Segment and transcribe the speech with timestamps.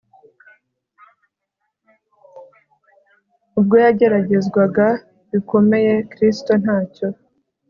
[3.57, 4.87] Ubwo yageragezwaga
[5.31, 7.07] bikomeye Kristo ntacyo